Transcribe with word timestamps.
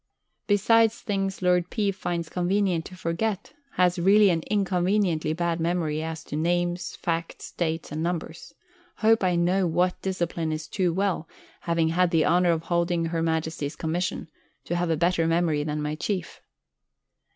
Besides 0.47 0.99
things 0.99 1.43
Ld. 1.43 1.69
P. 1.69 1.91
finds 1.91 2.27
convenient 2.27 2.85
to 2.85 2.95
forget, 2.97 3.53
has 3.73 3.99
really 3.99 4.31
an 4.31 4.41
inconveniently 4.49 5.31
bad 5.33 5.59
memory 5.59 6.01
as 6.01 6.23
to 6.23 6.35
names, 6.35 6.95
facts, 6.95 7.51
dates, 7.51 7.91
and 7.91 8.01
numbers. 8.01 8.51
Hope 8.95 9.23
I 9.23 9.35
know 9.35 9.67
what 9.67 10.01
discipline 10.01 10.51
is 10.51 10.67
too 10.67 10.91
well, 10.91 11.29
having 11.59 11.89
had 11.89 12.09
the 12.09 12.25
honour 12.25 12.49
of 12.49 12.63
holding 12.63 13.05
H.M.'s 13.13 13.75
Commission, 13.75 14.27
to 14.65 14.75
have 14.75 14.89
a 14.89 14.97
better 14.97 15.27
memory 15.27 15.63
than 15.63 15.83
my 15.83 15.93
Chief. 15.93 16.41